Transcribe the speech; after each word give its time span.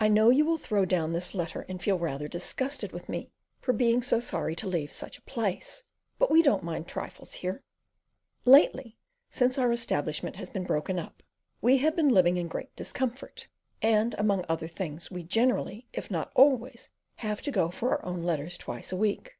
I 0.00 0.08
know 0.08 0.30
you 0.30 0.44
will 0.44 0.58
throw 0.58 0.84
down 0.84 1.12
this 1.12 1.32
letter 1.32 1.64
and 1.68 1.80
feel 1.80 1.96
rather 1.96 2.26
disgusted 2.26 2.90
with 2.90 3.08
me 3.08 3.30
for 3.60 3.72
being 3.72 4.02
sorry 4.02 4.56
to 4.56 4.66
leave 4.66 4.90
such 4.90 5.16
a 5.18 5.22
place, 5.22 5.84
but 6.18 6.28
we 6.28 6.42
don't 6.42 6.64
mind 6.64 6.88
trifles 6.88 7.34
here. 7.34 7.62
Lately, 8.44 8.98
since 9.30 9.56
our 9.56 9.68
own 9.68 9.72
establishment 9.72 10.34
has 10.34 10.50
been 10.50 10.64
broken 10.64 10.98
up, 10.98 11.22
we 11.62 11.76
have 11.78 11.94
been 11.94 12.08
living 12.08 12.36
in 12.36 12.48
great 12.48 12.74
discomfort; 12.74 13.46
and 13.80 14.16
among 14.18 14.44
other 14.48 14.66
things 14.66 15.12
we 15.12 15.22
generally, 15.22 15.86
if 15.92 16.10
not 16.10 16.32
always, 16.34 16.88
have 17.18 17.40
to 17.42 17.52
go 17.52 17.70
for 17.70 17.90
our 17.96 18.04
own 18.04 18.24
letters 18.24 18.58
twice 18.58 18.90
a 18.90 18.96
week. 18.96 19.38